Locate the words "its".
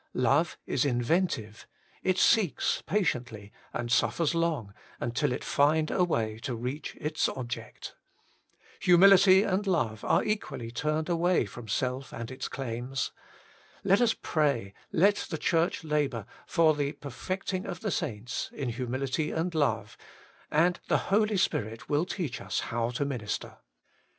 6.99-7.29, 12.31-12.47